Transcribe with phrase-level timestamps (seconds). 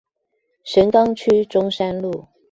[0.63, 2.25] 神岡區中山路